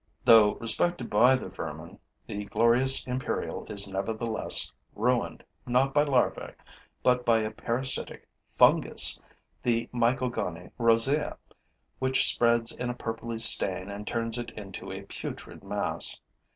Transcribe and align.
Though 0.25 0.55
respected 0.55 1.11
by 1.11 1.35
the 1.35 1.47
vermin, 1.47 1.99
the 2.25 2.45
glorious 2.45 3.05
imperial 3.05 3.67
is 3.71 3.87
nevertheless 3.87 4.73
ruined 4.95 5.43
not 5.67 5.93
by 5.93 6.01
larvae, 6.01 6.53
but 7.03 7.23
by 7.23 7.41
a 7.41 7.51
parasitic 7.51 8.27
fungus, 8.57 9.19
the 9.61 9.87
Mycogone 9.93 10.71
rosea, 10.79 11.37
which 11.99 12.25
spreads 12.33 12.71
in 12.71 12.89
a 12.89 12.95
purply 12.95 13.37
stain 13.37 13.91
and 13.91 14.07
turns 14.07 14.39
it 14.39 14.49
into 14.57 14.91
a 14.91 15.03
putrid 15.03 15.63
mass. 15.63 16.19